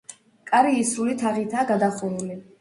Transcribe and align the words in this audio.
კარი 0.51 0.71
ისრული 0.83 1.13
თაღითაა 1.19 1.67
გადახურული. 1.73 2.41